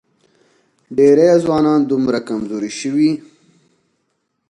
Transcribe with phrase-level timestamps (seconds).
[0.97, 3.11] ډېری ځوانان دومره کمزوري شوي